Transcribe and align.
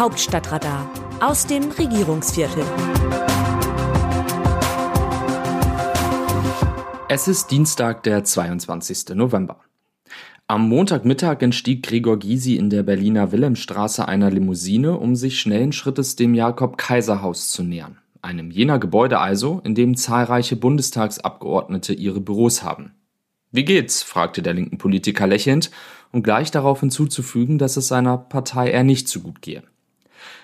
Hauptstadtradar 0.00 0.90
aus 1.20 1.46
dem 1.46 1.70
Regierungsviertel. 1.72 2.64
Es 7.10 7.28
ist 7.28 7.50
Dienstag, 7.50 8.02
der 8.04 8.24
22. 8.24 9.14
November. 9.14 9.60
Am 10.46 10.66
Montagmittag 10.70 11.42
entstieg 11.42 11.82
Gregor 11.82 12.18
Gysi 12.18 12.56
in 12.56 12.70
der 12.70 12.82
Berliner 12.82 13.30
Wilhelmstraße 13.30 14.08
einer 14.08 14.30
Limousine, 14.30 14.96
um 14.96 15.16
sich 15.16 15.38
schnellen 15.38 15.72
Schrittes 15.72 16.16
dem 16.16 16.32
Jakob-Kaiser-Haus 16.32 17.50
zu 17.50 17.62
nähern. 17.62 17.98
Einem 18.22 18.50
jener 18.50 18.78
Gebäude 18.78 19.18
also, 19.18 19.60
in 19.64 19.74
dem 19.74 19.98
zahlreiche 19.98 20.56
Bundestagsabgeordnete 20.56 21.92
ihre 21.92 22.22
Büros 22.22 22.62
haben. 22.62 22.94
Wie 23.52 23.66
geht's? 23.66 24.02
fragte 24.02 24.40
der 24.40 24.54
linken 24.54 24.78
Politiker 24.78 25.26
lächelnd, 25.26 25.70
um 26.10 26.22
gleich 26.22 26.50
darauf 26.50 26.80
hinzuzufügen, 26.80 27.58
dass 27.58 27.76
es 27.76 27.88
seiner 27.88 28.16
Partei 28.16 28.70
eher 28.70 28.84
nicht 28.84 29.06
so 29.06 29.20
gut 29.20 29.42
gehe. 29.42 29.62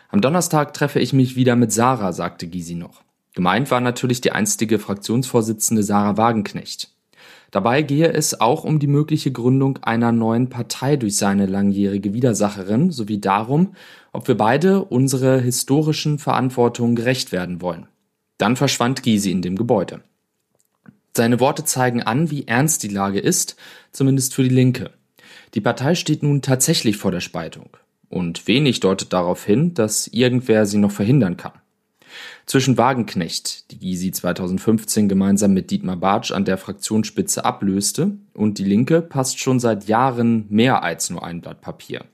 Am 0.08 0.20
Donnerstag 0.20 0.72
treffe 0.74 1.00
ich 1.00 1.12
mich 1.12 1.36
wieder 1.36 1.56
mit 1.56 1.72
Sarah, 1.72 2.12
sagte 2.12 2.46
Gysi 2.46 2.74
noch. 2.74 3.02
Gemeint 3.34 3.70
war 3.70 3.80
natürlich 3.80 4.20
die 4.20 4.32
einstige 4.32 4.78
Fraktionsvorsitzende 4.78 5.82
Sarah 5.82 6.16
Wagenknecht. 6.16 6.90
Dabei 7.50 7.82
gehe 7.82 8.12
es 8.12 8.40
auch 8.40 8.64
um 8.64 8.78
die 8.78 8.86
mögliche 8.86 9.30
Gründung 9.30 9.78
einer 9.82 10.12
neuen 10.12 10.48
Partei 10.48 10.96
durch 10.96 11.16
seine 11.16 11.46
langjährige 11.46 12.12
Widersacherin 12.12 12.90
sowie 12.90 13.18
darum, 13.18 13.74
ob 14.12 14.28
wir 14.28 14.36
beide 14.36 14.84
unsere 14.84 15.40
historischen 15.40 16.18
Verantwortungen 16.18 16.96
gerecht 16.96 17.32
werden 17.32 17.60
wollen. 17.60 17.86
Dann 18.38 18.56
verschwand 18.56 19.02
Gysi 19.02 19.30
in 19.30 19.42
dem 19.42 19.56
Gebäude. 19.56 20.02
Seine 21.16 21.40
Worte 21.40 21.64
zeigen 21.64 22.02
an, 22.02 22.30
wie 22.30 22.46
ernst 22.46 22.82
die 22.82 22.88
Lage 22.88 23.20
ist, 23.20 23.56
zumindest 23.90 24.34
für 24.34 24.42
die 24.42 24.54
Linke. 24.54 24.90
Die 25.54 25.62
Partei 25.62 25.94
steht 25.94 26.22
nun 26.22 26.42
tatsächlich 26.42 26.98
vor 26.98 27.10
der 27.10 27.20
Spaltung. 27.20 27.70
Und 28.08 28.46
wenig 28.46 28.80
deutet 28.80 29.12
darauf 29.12 29.44
hin, 29.44 29.74
dass 29.74 30.06
irgendwer 30.08 30.66
sie 30.66 30.78
noch 30.78 30.92
verhindern 30.92 31.36
kann. 31.36 31.52
Zwischen 32.46 32.78
Wagenknecht, 32.78 33.70
die 33.72 33.78
Gysi 33.78 34.12
2015 34.12 35.08
gemeinsam 35.08 35.52
mit 35.52 35.70
Dietmar 35.70 35.96
Bartsch 35.96 36.30
an 36.30 36.44
der 36.44 36.58
Fraktionsspitze 36.58 37.44
ablöste, 37.44 38.12
und 38.34 38.58
die 38.58 38.64
Linke 38.64 39.02
passt 39.02 39.40
schon 39.40 39.58
seit 39.58 39.88
Jahren 39.88 40.46
mehr 40.48 40.82
als 40.82 41.10
nur 41.10 41.24
ein 41.24 41.40
Blatt 41.40 41.60
Papier. 41.60 42.04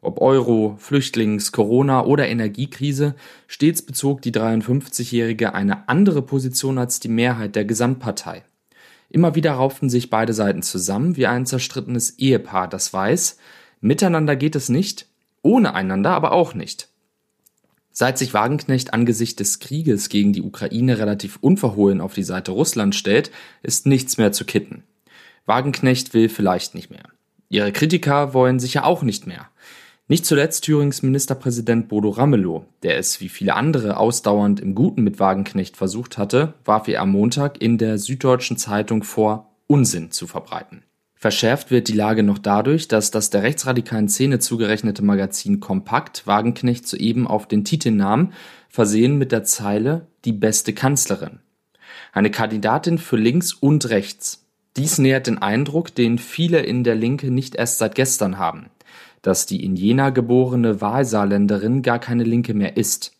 Ob 0.00 0.20
Euro, 0.20 0.78
Flüchtlings-, 0.80 1.50
Corona- 1.50 2.04
oder 2.04 2.28
Energiekrise, 2.28 3.16
stets 3.48 3.82
bezog 3.82 4.22
die 4.22 4.30
53-Jährige 4.30 5.54
eine 5.54 5.88
andere 5.88 6.22
Position 6.22 6.78
als 6.78 7.00
die 7.00 7.08
Mehrheit 7.08 7.56
der 7.56 7.64
Gesamtpartei. 7.64 8.44
Immer 9.10 9.34
wieder 9.34 9.52
rauften 9.52 9.88
sich 9.88 10.10
beide 10.10 10.34
Seiten 10.34 10.62
zusammen 10.62 11.16
wie 11.16 11.26
ein 11.26 11.46
zerstrittenes 11.46 12.18
Ehepaar, 12.18 12.68
das 12.68 12.92
weiß, 12.92 13.38
miteinander 13.80 14.36
geht 14.36 14.56
es 14.56 14.68
nicht, 14.68 15.06
ohne 15.42 15.74
einander 15.74 16.10
aber 16.10 16.32
auch 16.32 16.54
nicht. 16.54 16.88
Seit 17.90 18.16
sich 18.16 18.32
Wagenknecht 18.32 18.94
angesichts 18.94 19.36
des 19.36 19.58
Krieges 19.58 20.08
gegen 20.08 20.32
die 20.32 20.42
Ukraine 20.42 20.98
relativ 20.98 21.38
unverhohlen 21.40 22.00
auf 22.00 22.14
die 22.14 22.22
Seite 22.22 22.52
Russlands 22.52 22.96
stellt, 22.96 23.32
ist 23.62 23.86
nichts 23.86 24.18
mehr 24.18 24.30
zu 24.30 24.44
kitten. 24.44 24.84
Wagenknecht 25.46 26.14
will 26.14 26.28
vielleicht 26.28 26.74
nicht 26.74 26.90
mehr. 26.90 27.08
Ihre 27.48 27.72
Kritiker 27.72 28.34
wollen 28.34 28.60
sicher 28.60 28.84
auch 28.84 29.02
nicht 29.02 29.26
mehr. 29.26 29.48
Nicht 30.06 30.26
zuletzt 30.26 30.64
Thürings 30.64 31.02
Ministerpräsident 31.02 31.88
Bodo 31.88 32.10
Ramelow, 32.10 32.64
der 32.82 32.98
es 32.98 33.20
wie 33.20 33.28
viele 33.28 33.54
andere 33.54 33.96
ausdauernd 33.96 34.60
im 34.60 34.74
Guten 34.74 35.02
mit 35.02 35.18
Wagenknecht 35.18 35.76
versucht 35.76 36.18
hatte, 36.18 36.54
warf 36.64 36.88
ihr 36.88 37.02
am 37.02 37.10
Montag 37.10 37.60
in 37.60 37.78
der 37.78 37.98
Süddeutschen 37.98 38.56
Zeitung 38.56 39.02
vor, 39.02 39.50
Unsinn 39.66 40.10
zu 40.10 40.26
verbreiten. 40.26 40.82
Verschärft 41.20 41.72
wird 41.72 41.88
die 41.88 41.94
Lage 41.94 42.22
noch 42.22 42.38
dadurch, 42.38 42.86
dass 42.86 43.10
das 43.10 43.28
der 43.28 43.42
rechtsradikalen 43.42 44.08
Szene 44.08 44.38
zugerechnete 44.38 45.02
Magazin 45.02 45.58
Kompakt 45.58 46.28
Wagenknecht 46.28 46.86
soeben 46.86 47.26
auf 47.26 47.48
den 47.48 47.64
Titel 47.64 47.90
nahm, 47.90 48.32
versehen 48.68 49.18
mit 49.18 49.32
der 49.32 49.42
Zeile 49.42 50.06
Die 50.24 50.32
beste 50.32 50.72
Kanzlerin. 50.72 51.40
Eine 52.12 52.30
Kandidatin 52.30 52.98
für 52.98 53.16
links 53.16 53.52
und 53.52 53.90
rechts. 53.90 54.46
Dies 54.76 54.98
nähert 54.98 55.26
den 55.26 55.38
Eindruck, 55.38 55.92
den 55.92 56.18
viele 56.18 56.60
in 56.60 56.84
der 56.84 56.94
Linke 56.94 57.32
nicht 57.32 57.56
erst 57.56 57.78
seit 57.78 57.96
gestern 57.96 58.38
haben, 58.38 58.66
dass 59.20 59.44
die 59.44 59.64
in 59.64 59.74
Jena 59.74 60.10
geborene 60.10 60.80
Wahlsaarländerin 60.80 61.82
gar 61.82 61.98
keine 61.98 62.22
Linke 62.22 62.54
mehr 62.54 62.76
ist. 62.76 63.12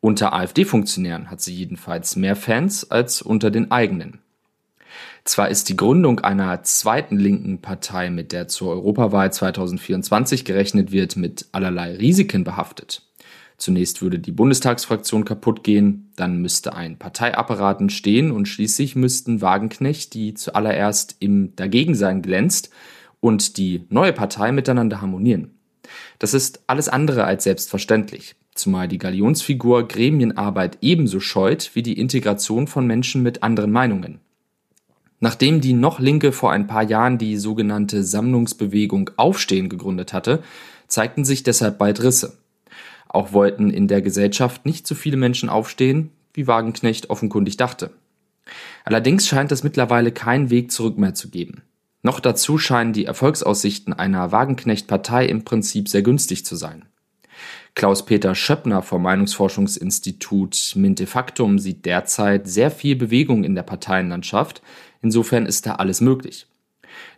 Unter 0.00 0.32
AfD-Funktionären 0.32 1.30
hat 1.30 1.42
sie 1.42 1.54
jedenfalls 1.54 2.16
mehr 2.16 2.34
Fans 2.34 2.90
als 2.90 3.20
unter 3.20 3.50
den 3.50 3.70
eigenen. 3.70 4.20
Zwar 5.26 5.48
ist 5.48 5.68
die 5.68 5.76
Gründung 5.76 6.20
einer 6.20 6.62
zweiten 6.62 7.18
linken 7.18 7.60
Partei, 7.60 8.10
mit 8.10 8.30
der 8.30 8.46
zur 8.46 8.70
Europawahl 8.70 9.32
2024 9.32 10.44
gerechnet 10.44 10.92
wird, 10.92 11.16
mit 11.16 11.46
allerlei 11.50 11.96
Risiken 11.96 12.44
behaftet. 12.44 13.02
Zunächst 13.58 14.02
würde 14.02 14.20
die 14.20 14.30
Bundestagsfraktion 14.30 15.24
kaputt 15.24 15.64
gehen, 15.64 16.12
dann 16.14 16.40
müsste 16.42 16.76
ein 16.76 16.96
Parteiapparat 16.96 17.80
entstehen 17.80 18.30
und 18.30 18.46
schließlich 18.46 18.94
müssten 18.94 19.40
Wagenknecht, 19.40 20.14
die 20.14 20.34
zuallererst 20.34 21.16
im 21.18 21.56
Dagegensein 21.56 22.22
glänzt, 22.22 22.70
und 23.18 23.56
die 23.56 23.84
neue 23.88 24.12
Partei 24.12 24.52
miteinander 24.52 25.00
harmonieren. 25.00 25.58
Das 26.20 26.34
ist 26.34 26.62
alles 26.68 26.88
andere 26.88 27.24
als 27.24 27.42
selbstverständlich, 27.42 28.36
zumal 28.54 28.86
die 28.86 28.98
Galionsfigur 28.98 29.88
Gremienarbeit 29.88 30.78
ebenso 30.82 31.18
scheut 31.18 31.72
wie 31.74 31.82
die 31.82 31.98
Integration 31.98 32.68
von 32.68 32.86
Menschen 32.86 33.24
mit 33.24 33.42
anderen 33.42 33.72
Meinungen. 33.72 34.20
Nachdem 35.20 35.60
die 35.60 35.72
noch 35.72 35.98
Linke 35.98 36.32
vor 36.32 36.52
ein 36.52 36.66
paar 36.66 36.82
Jahren 36.82 37.18
die 37.18 37.36
sogenannte 37.36 38.04
Sammlungsbewegung 38.04 39.10
Aufstehen 39.16 39.68
gegründet 39.68 40.12
hatte, 40.12 40.42
zeigten 40.88 41.24
sich 41.24 41.42
deshalb 41.42 41.78
bald 41.78 42.02
Risse. 42.02 42.38
Auch 43.08 43.32
wollten 43.32 43.70
in 43.70 43.88
der 43.88 44.02
Gesellschaft 44.02 44.66
nicht 44.66 44.86
so 44.86 44.94
viele 44.94 45.16
Menschen 45.16 45.48
aufstehen, 45.48 46.10
wie 46.34 46.46
Wagenknecht 46.46 47.08
offenkundig 47.08 47.56
dachte. 47.56 47.90
Allerdings 48.84 49.26
scheint 49.26 49.50
es 49.52 49.64
mittlerweile 49.64 50.12
keinen 50.12 50.50
Weg 50.50 50.70
zurück 50.70 50.98
mehr 50.98 51.14
zu 51.14 51.30
geben. 51.30 51.62
Noch 52.02 52.20
dazu 52.20 52.58
scheinen 52.58 52.92
die 52.92 53.06
Erfolgsaussichten 53.06 53.92
einer 53.92 54.30
Wagenknecht-Partei 54.30 55.26
im 55.26 55.44
Prinzip 55.44 55.88
sehr 55.88 56.02
günstig 56.02 56.44
zu 56.44 56.54
sein. 56.54 56.84
Klaus-Peter 57.74 58.34
Schöppner 58.34 58.80
vom 58.82 59.02
Meinungsforschungsinstitut 59.02 60.74
Mintefaktum 60.76 61.58
sieht 61.58 61.84
derzeit 61.84 62.48
sehr 62.48 62.70
viel 62.70 62.96
Bewegung 62.96 63.44
in 63.44 63.54
der 63.54 63.64
Parteienlandschaft, 63.64 64.62
Insofern 65.06 65.46
ist 65.46 65.66
da 65.66 65.76
alles 65.76 66.00
möglich. 66.00 66.48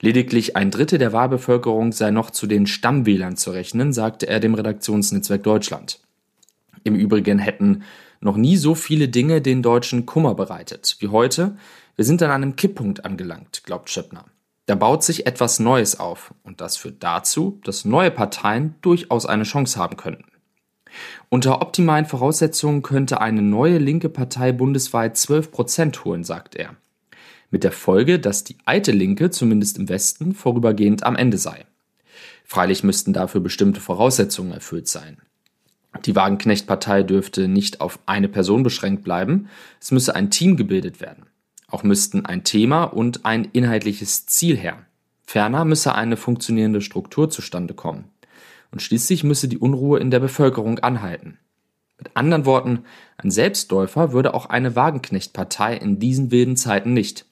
Lediglich 0.03 0.56
ein 0.56 0.71
Drittel 0.71 0.99
der 0.99 1.15
Wahlbevölkerung 1.15 1.93
sei 1.93 2.10
noch 2.10 2.31
zu 2.31 2.47
den 2.47 2.66
Stammwählern 2.66 3.38
zu 3.38 3.50
rechnen, 3.50 3.94
sagte 3.94 4.28
er 4.28 4.41
dem 4.41 4.53
Redaktionsnetzwerk 4.53 5.43
Deutschland. 5.43 5.98
Im 6.84 6.94
Übrigen 6.94 7.38
hätten 7.38 7.84
noch 8.21 8.37
nie 8.37 8.59
so 8.59 8.75
viele 8.75 9.09
Dinge 9.09 9.41
den 9.41 9.62
Deutschen 9.62 10.04
Kummer 10.04 10.34
bereitet 10.34 10.97
wie 11.00 11.09
heute. 11.09 11.56
Wir 11.97 12.04
sind 12.04 12.22
an 12.22 12.31
einem 12.31 12.56
Kipppunkt 12.56 13.06
angelangt, 13.06 13.62
glaubt 13.65 13.88
Schöppner. 13.88 14.27
Da 14.66 14.75
baut 14.75 15.03
sich 15.03 15.27
etwas 15.27 15.59
Neues 15.59 15.98
auf 15.98 16.34
und 16.44 16.60
das 16.60 16.77
führt 16.77 17.03
dazu, 17.03 17.59
dass 17.65 17.87
neue 17.87 18.10
Parteien 18.10 18.75
durchaus 18.82 19.25
eine 19.25 19.44
Chance 19.44 19.78
haben 19.78 19.97
könnten. 19.97 20.27
Unter 21.31 21.62
optimalen 21.62 22.04
Voraussetzungen 22.04 22.82
könnte 22.82 23.22
eine 23.22 23.41
neue 23.41 23.78
linke 23.78 24.10
Partei 24.10 24.53
bundesweit 24.53 25.16
12 25.16 25.50
Prozent 25.50 26.04
holen, 26.04 26.22
sagt 26.22 26.54
er 26.54 26.77
mit 27.50 27.64
der 27.64 27.72
Folge, 27.72 28.19
dass 28.19 28.44
die 28.44 28.56
alte 28.64 28.92
Linke 28.92 29.31
zumindest 29.31 29.78
im 29.78 29.88
Westen 29.88 30.34
vorübergehend 30.34 31.04
am 31.04 31.16
Ende 31.16 31.38
sei. 31.38 31.66
Freilich 32.44 32.82
müssten 32.82 33.12
dafür 33.12 33.41
bestimmte 33.41 33.81
Voraussetzungen 33.81 34.53
erfüllt 34.53 34.88
sein. 34.88 35.19
Die 36.04 36.14
Wagenknecht-Partei 36.14 37.03
dürfte 37.03 37.48
nicht 37.48 37.81
auf 37.81 37.98
eine 38.06 38.28
Person 38.28 38.62
beschränkt 38.62 39.04
bleiben, 39.04 39.48
es 39.81 39.91
müsse 39.91 40.14
ein 40.14 40.31
Team 40.31 40.56
gebildet 40.56 41.00
werden. 41.00 41.26
Auch 41.66 41.82
müssten 41.82 42.25
ein 42.25 42.44
Thema 42.44 42.84
und 42.84 43.25
ein 43.25 43.44
inhaltliches 43.44 44.26
Ziel 44.26 44.56
her. 44.56 44.86
Ferner 45.25 45.65
müsse 45.66 45.94
eine 45.94 46.16
funktionierende 46.16 46.80
Struktur 46.80 47.28
zustande 47.28 47.75
kommen. 47.75 48.04
Und 48.70 48.80
schließlich 48.80 49.25
müsse 49.25 49.48
die 49.48 49.59
Unruhe 49.59 49.98
in 49.98 50.10
der 50.10 50.20
Bevölkerung 50.20 50.78
anhalten. 50.78 51.39
Mit 51.98 52.16
anderen 52.16 52.47
Worten, 52.47 52.84
ein 53.16 53.30
Selbstläufer 53.30 54.12
würde 54.12 54.33
auch 54.33 54.47
eine 54.47 54.77
Wagenknecht-Partei 54.77 55.77
in 55.77 55.98
diesen 55.98 56.30
wilden 56.30 56.56
Zeiten 56.56 56.94
nicht. 56.94 57.27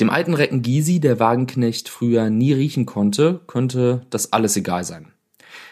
Dem 0.00 0.10
alten 0.10 0.34
Recken 0.34 0.62
Gysi, 0.62 0.98
der 0.98 1.20
Wagenknecht 1.20 1.88
früher 1.88 2.28
nie 2.28 2.52
riechen 2.52 2.84
konnte, 2.84 3.40
könnte 3.46 4.04
das 4.10 4.32
alles 4.32 4.56
egal 4.56 4.82
sein. 4.82 5.12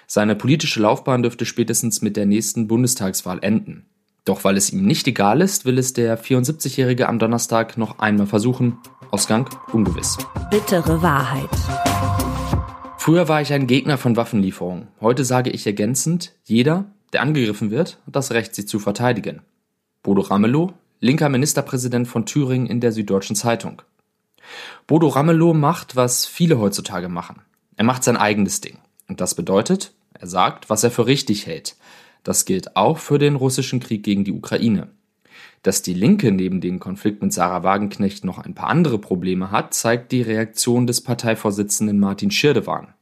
Seine 0.07 0.37
politische 0.37 0.81
Laufbahn 0.81 1.25
dürfte 1.25 1.45
spätestens 1.45 2.03
mit 2.03 2.17
der 2.17 2.27
nächsten 2.27 2.69
Bundestagswahl 2.69 3.41
enden. 3.43 3.87
Doch 4.25 4.45
weil 4.45 4.57
es 4.57 4.73
ihm 4.73 4.85
nicht 4.87 5.09
egal 5.09 5.41
ist, 5.41 5.65
will 5.65 5.77
es 5.77 5.93
der 5.93 6.23
74-Jährige 6.23 7.09
am 7.09 7.19
Donnerstag 7.19 7.77
noch 7.77 7.99
einmal 7.99 8.29
versuchen. 8.29 8.79
Ausgang 9.11 9.49
ungewiss. 9.73 10.17
Bittere 10.53 11.03
Wahrheit. 11.03 11.51
Früher 12.99 13.29
war 13.29 13.43
ich 13.43 13.53
ein 13.53 13.67
Gegner 13.67 13.99
von 13.99 14.15
Waffenlieferungen. 14.15 14.87
Heute 15.01 15.25
sage 15.25 15.51
ich 15.51 15.67
ergänzend, 15.67 16.33
jeder, 16.45 16.85
der 17.13 17.23
angegriffen 17.23 17.73
wird, 17.73 17.99
hat 18.07 18.15
das 18.15 18.31
Recht, 18.31 18.55
sich 18.55 18.69
zu 18.69 18.79
verteidigen. 18.79 19.43
Bodo 20.05 20.21
Ramelow, 20.21 20.75
linker 21.01 21.29
Ministerpräsident 21.29 22.07
von 22.07 22.25
Thüringen 22.25 22.69
in 22.69 22.79
der 22.79 22.93
Süddeutschen 22.93 23.35
Zeitung. 23.35 23.83
Bodo 24.87 25.09
Ramelow 25.09 25.55
macht, 25.55 25.97
was 25.97 26.27
viele 26.27 26.59
heutzutage 26.59 27.09
machen. 27.09 27.43
Er 27.77 27.85
macht 27.85 28.05
sein 28.05 28.17
eigenes 28.17 28.61
Ding. 28.61 28.79
Und 29.09 29.21
das 29.21 29.35
bedeutet, 29.35 29.93
Er 30.19 30.27
sagt, 30.29 30.71
was 30.71 30.85
er 30.85 30.91
für 30.91 31.07
richtig 31.07 31.47
hält. 31.47 31.77
Das 32.23 32.45
gilt 32.45 32.77
auch 32.77 32.99
für 32.99 33.19
den 33.19 33.35
russischen 33.35 33.81
Krieg 33.81 34.05
gegen 34.05 34.25
die 34.25 34.33
Ukraine. 34.33 34.89
Dass 35.63 35.83
die 35.83 35.95
Linke 35.95 36.31
neben 36.31 36.61
dem 36.61 36.79
Konflikt 36.79 37.23
mit 37.23 37.33
Sarah 37.33 37.63
Wagenknecht 37.63 38.25
noch 38.25 38.39
ein 38.39 38.55
paar 38.55 38.69
andere 38.69 38.99
Probleme 38.99 39.51
hat, 39.51 39.75
zeigt 39.75 40.13
die 40.13 40.23
Reaktion 40.23 40.87
des 40.87 41.01
Parteivorsitzenden 41.01 41.99
Martin 41.99 42.31
Schirdewan. 42.31 42.95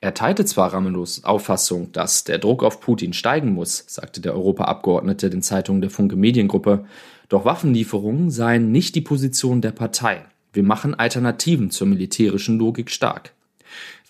Er 0.00 0.14
teilte 0.14 0.44
zwar 0.44 0.72
Ramelows 0.72 1.22
Auffassung, 1.22 1.92
dass 1.92 2.24
der 2.24 2.38
Druck 2.38 2.64
auf 2.64 2.80
Putin 2.80 3.12
steigen 3.12 3.52
muss, 3.52 3.84
sagte 3.86 4.20
der 4.20 4.34
Europaabgeordnete 4.34 5.30
den 5.30 5.42
Zeitungen 5.42 5.80
der 5.80 5.90
Funke 5.90 6.16
Mediengruppe, 6.16 6.86
doch 7.28 7.44
Waffenlieferungen 7.44 8.30
seien 8.30 8.72
nicht 8.72 8.96
die 8.96 9.00
Position 9.00 9.60
der 9.60 9.70
Partei. 9.70 10.24
Wir 10.54 10.62
machen 10.62 10.94
Alternativen 10.94 11.70
zur 11.70 11.86
militärischen 11.86 12.58
Logik 12.58 12.90
stark. 12.90 13.32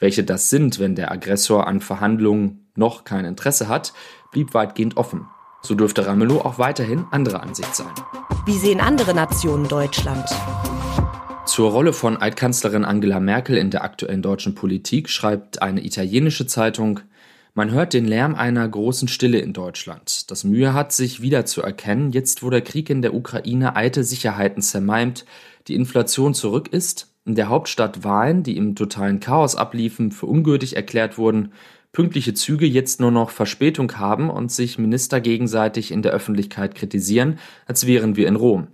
Welche 0.00 0.24
das 0.24 0.50
sind, 0.50 0.80
wenn 0.80 0.96
der 0.96 1.12
Aggressor 1.12 1.68
an 1.68 1.80
Verhandlungen 1.80 2.66
noch 2.74 3.04
kein 3.04 3.24
Interesse 3.24 3.68
hat, 3.68 3.92
blieb 4.32 4.52
weitgehend 4.52 4.96
offen. 4.96 5.28
So 5.62 5.76
dürfte 5.76 6.04
Ramelow 6.04 6.40
auch 6.40 6.58
weiterhin 6.58 7.04
anderer 7.12 7.44
Ansicht 7.44 7.72
sein. 7.76 7.92
Wie 8.44 8.58
sehen 8.58 8.80
andere 8.80 9.14
Nationen 9.14 9.68
Deutschland? 9.68 10.28
Zur 11.46 11.70
Rolle 11.70 11.92
von 11.92 12.16
Altkanzlerin 12.16 12.84
Angela 12.84 13.20
Merkel 13.20 13.56
in 13.56 13.70
der 13.70 13.84
aktuellen 13.84 14.22
deutschen 14.22 14.56
Politik 14.56 15.10
schreibt 15.10 15.62
eine 15.62 15.84
italienische 15.84 16.48
Zeitung, 16.48 16.98
man 17.54 17.70
hört 17.70 17.92
den 17.92 18.06
Lärm 18.06 18.34
einer 18.34 18.66
großen 18.66 19.08
Stille 19.08 19.38
in 19.38 19.52
Deutschland, 19.52 20.30
das 20.30 20.42
Mühe 20.42 20.72
hat, 20.72 20.92
sich 20.92 21.20
wiederzuerkennen, 21.20 22.10
jetzt 22.10 22.42
wo 22.42 22.48
der 22.48 22.62
Krieg 22.62 22.88
in 22.88 23.02
der 23.02 23.12
Ukraine 23.12 23.76
alte 23.76 24.04
Sicherheiten 24.04 24.62
zermalmt, 24.62 25.26
die 25.68 25.74
Inflation 25.74 26.34
zurück 26.34 26.68
ist, 26.68 27.12
in 27.24 27.34
der 27.34 27.48
Hauptstadt 27.48 28.04
Wahlen, 28.04 28.42
die 28.42 28.56
im 28.56 28.74
totalen 28.74 29.20
Chaos 29.20 29.54
abliefen, 29.54 30.10
für 30.10 30.26
ungültig 30.26 30.76
erklärt 30.76 31.18
wurden, 31.18 31.52
pünktliche 31.92 32.34
Züge 32.34 32.66
jetzt 32.66 33.00
nur 33.00 33.10
noch 33.10 33.30
Verspätung 33.30 33.92
haben 33.98 34.30
und 34.30 34.50
sich 34.50 34.78
Minister 34.78 35.20
gegenseitig 35.20 35.92
in 35.92 36.02
der 36.02 36.12
Öffentlichkeit 36.12 36.74
kritisieren, 36.74 37.38
als 37.66 37.86
wären 37.86 38.16
wir 38.16 38.26
in 38.26 38.36
Rom. 38.36 38.68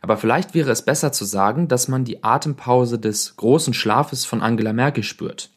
Aber 0.00 0.16
vielleicht 0.16 0.54
wäre 0.54 0.70
es 0.70 0.82
besser 0.82 1.12
zu 1.12 1.24
sagen, 1.24 1.68
dass 1.68 1.88
man 1.88 2.04
die 2.04 2.24
Atempause 2.24 2.98
des 2.98 3.36
großen 3.36 3.74
Schlafes 3.74 4.24
von 4.24 4.42
Angela 4.42 4.72
Merkel 4.72 5.04
spürt. 5.04 5.50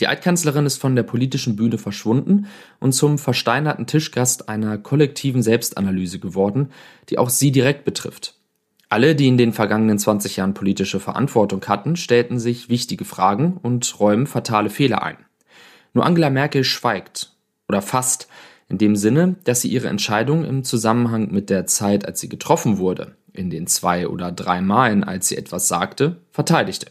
Die 0.00 0.08
Altkanzlerin 0.08 0.66
ist 0.66 0.78
von 0.78 0.96
der 0.96 1.04
politischen 1.04 1.54
Bühne 1.54 1.78
verschwunden 1.78 2.46
und 2.80 2.92
zum 2.92 3.16
versteinerten 3.16 3.86
Tischgast 3.86 4.48
einer 4.48 4.76
kollektiven 4.76 5.42
Selbstanalyse 5.42 6.18
geworden, 6.18 6.70
die 7.10 7.18
auch 7.18 7.30
sie 7.30 7.52
direkt 7.52 7.84
betrifft. 7.84 8.34
Alle, 8.88 9.14
die 9.14 9.28
in 9.28 9.38
den 9.38 9.52
vergangenen 9.52 9.98
20 9.98 10.36
Jahren 10.36 10.54
politische 10.54 11.00
Verantwortung 11.00 11.64
hatten, 11.66 11.96
stellten 11.96 12.38
sich 12.38 12.68
wichtige 12.68 13.04
Fragen 13.04 13.58
und 13.62 13.98
räumen 13.98 14.26
fatale 14.26 14.70
Fehler 14.70 15.02
ein. 15.02 15.16
Nur 15.94 16.04
Angela 16.04 16.30
Merkel 16.30 16.64
schweigt 16.64 17.32
oder 17.68 17.82
fast 17.82 18.28
in 18.68 18.78
dem 18.78 18.96
Sinne, 18.96 19.36
dass 19.44 19.60
sie 19.60 19.68
ihre 19.68 19.88
Entscheidung 19.88 20.44
im 20.44 20.64
Zusammenhang 20.64 21.30
mit 21.30 21.50
der 21.50 21.66
Zeit, 21.66 22.06
als 22.06 22.20
sie 22.20 22.28
getroffen 22.28 22.78
wurde, 22.78 23.16
in 23.32 23.50
den 23.50 23.66
zwei 23.66 24.08
oder 24.08 24.32
drei 24.32 24.60
Malen, 24.60 25.04
als 25.04 25.28
sie 25.28 25.36
etwas 25.36 25.68
sagte, 25.68 26.16
verteidigte. 26.30 26.86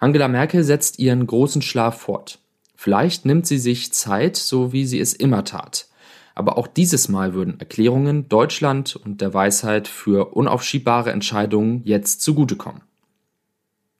Angela 0.00 0.28
Merkel 0.28 0.64
setzt 0.64 0.98
ihren 0.98 1.26
großen 1.26 1.62
Schlaf 1.62 2.00
fort. 2.00 2.38
Vielleicht 2.74 3.24
nimmt 3.24 3.46
sie 3.46 3.58
sich 3.58 3.92
Zeit, 3.92 4.36
so 4.36 4.72
wie 4.72 4.86
sie 4.86 5.00
es 5.00 5.12
immer 5.12 5.44
tat. 5.44 5.86
Aber 6.34 6.58
auch 6.58 6.66
dieses 6.66 7.08
Mal 7.08 7.34
würden 7.34 7.60
Erklärungen 7.60 8.28
Deutschland 8.28 8.96
und 8.96 9.20
der 9.20 9.34
Weisheit 9.34 9.88
für 9.88 10.34
unaufschiebbare 10.34 11.12
Entscheidungen 11.12 11.82
jetzt 11.84 12.22
zugutekommen. 12.22 12.82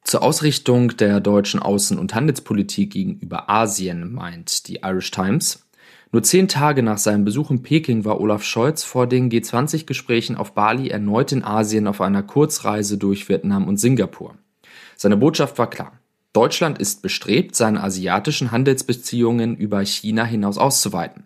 Zur 0.04 0.22
Ausrichtung 0.22 0.96
der 0.96 1.20
deutschen 1.20 1.60
Außen- 1.60 1.98
und 1.98 2.14
Handelspolitik 2.14 2.92
gegenüber 2.92 3.48
Asien 3.48 4.12
meint 4.12 4.66
die 4.68 4.80
Irish 4.82 5.10
Times, 5.10 5.62
nur 6.14 6.22
zehn 6.22 6.46
Tage 6.46 6.82
nach 6.82 6.98
seinem 6.98 7.24
Besuch 7.24 7.50
in 7.50 7.62
Peking 7.62 8.04
war 8.04 8.20
Olaf 8.20 8.44
Scholz 8.44 8.84
vor 8.84 9.06
den 9.06 9.30
G20-Gesprächen 9.30 10.36
auf 10.36 10.52
Bali 10.52 10.88
erneut 10.88 11.32
in 11.32 11.42
Asien 11.42 11.86
auf 11.86 12.02
einer 12.02 12.22
Kurzreise 12.22 12.98
durch 12.98 13.30
Vietnam 13.30 13.66
und 13.66 13.78
Singapur. 13.78 14.36
Seine 14.94 15.16
Botschaft 15.16 15.56
war 15.58 15.70
klar. 15.70 15.98
Deutschland 16.34 16.78
ist 16.78 17.00
bestrebt, 17.00 17.56
seine 17.56 17.82
asiatischen 17.82 18.50
Handelsbeziehungen 18.52 19.56
über 19.56 19.82
China 19.86 20.24
hinaus 20.24 20.58
auszuweiten. 20.58 21.24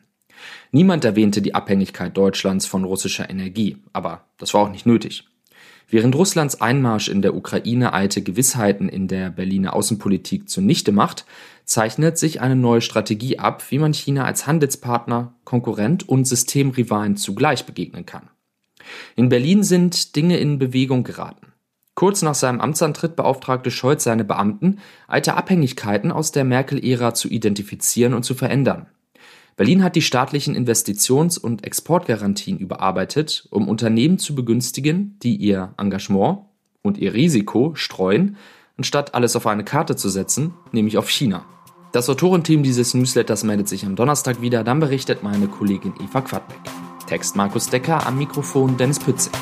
Niemand 0.72 1.04
erwähnte 1.04 1.42
die 1.42 1.54
Abhängigkeit 1.54 2.16
Deutschlands 2.16 2.66
von 2.66 2.84
russischer 2.84 3.30
Energie, 3.30 3.76
aber 3.92 4.24
das 4.38 4.54
war 4.54 4.62
auch 4.62 4.70
nicht 4.70 4.86
nötig. 4.86 5.24
Während 5.88 6.16
Russlands 6.16 6.60
Einmarsch 6.60 7.08
in 7.08 7.22
der 7.22 7.36
Ukraine 7.36 7.92
alte 7.92 8.20
Gewissheiten 8.20 8.88
in 8.88 9.06
der 9.06 9.30
Berliner 9.30 9.74
Außenpolitik 9.74 10.48
zunichte 10.48 10.90
macht, 10.90 11.26
zeichnet 11.64 12.18
sich 12.18 12.40
eine 12.40 12.56
neue 12.56 12.80
Strategie 12.80 13.38
ab, 13.38 13.62
wie 13.70 13.78
man 13.78 13.94
China 13.94 14.24
als 14.24 14.48
Handelspartner, 14.48 15.34
Konkurrent 15.44 16.08
und 16.08 16.26
Systemrivalen 16.26 17.16
zugleich 17.16 17.66
begegnen 17.66 18.04
kann. 18.04 18.30
In 19.14 19.28
Berlin 19.28 19.62
sind 19.62 20.16
Dinge 20.16 20.38
in 20.38 20.58
Bewegung 20.58 21.04
geraten. 21.04 21.52
Kurz 21.94 22.20
nach 22.20 22.34
seinem 22.34 22.60
Amtsantritt 22.60 23.16
beauftragte 23.16 23.70
Scholz 23.70 24.04
seine 24.04 24.24
Beamten, 24.24 24.80
alte 25.06 25.34
Abhängigkeiten 25.34 26.12
aus 26.12 26.30
der 26.30 26.44
Merkel-Ära 26.44 27.14
zu 27.14 27.28
identifizieren 27.28 28.12
und 28.12 28.24
zu 28.24 28.34
verändern. 28.34 28.86
Berlin 29.56 29.82
hat 29.82 29.96
die 29.96 30.02
staatlichen 30.02 30.54
Investitions- 30.54 31.38
und 31.38 31.64
Exportgarantien 31.64 32.58
überarbeitet, 32.58 33.48
um 33.50 33.68
Unternehmen 33.68 34.18
zu 34.18 34.34
begünstigen, 34.34 35.16
die 35.22 35.36
ihr 35.36 35.72
Engagement 35.78 36.40
und 36.82 36.98
ihr 36.98 37.14
Risiko 37.14 37.74
streuen, 37.74 38.36
anstatt 38.76 39.14
alles 39.14 39.34
auf 39.34 39.46
eine 39.46 39.64
Karte 39.64 39.96
zu 39.96 40.10
setzen, 40.10 40.52
nämlich 40.72 40.98
auf 40.98 41.08
China. 41.08 41.46
Das 41.92 42.10
Autorenteam 42.10 42.62
dieses 42.62 42.92
Newsletters 42.92 43.44
meldet 43.44 43.68
sich 43.68 43.86
am 43.86 43.96
Donnerstag 43.96 44.42
wieder, 44.42 44.62
dann 44.62 44.80
berichtet 44.80 45.22
meine 45.22 45.48
Kollegin 45.48 45.94
Eva 46.04 46.20
Quadbeck. 46.20 46.60
Text 47.06 47.34
Markus 47.36 47.70
Decker, 47.70 48.06
am 48.06 48.18
Mikrofon 48.18 48.76
Dennis 48.76 48.98
Pützig. 48.98 49.32